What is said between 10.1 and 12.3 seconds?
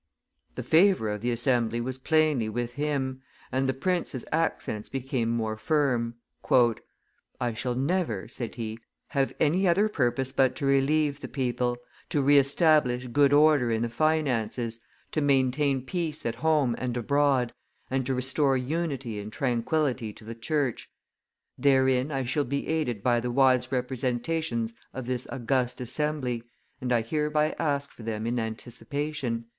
but to relieve the people, to